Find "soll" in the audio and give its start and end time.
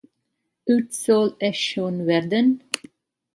0.91-1.35